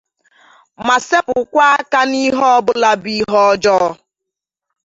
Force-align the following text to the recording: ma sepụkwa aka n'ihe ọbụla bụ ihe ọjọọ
ma 0.87 0.95
sepụkwa 1.07 1.63
aka 1.77 1.99
n'ihe 2.09 2.43
ọbụla 2.57 2.91
bụ 3.01 3.09
ihe 3.19 3.35
ọjọọ 3.51 3.87